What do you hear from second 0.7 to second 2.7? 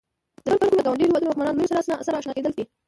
د ګاونډیو هېوادونو واکمنو لړیو سره آشنا کېدل دي.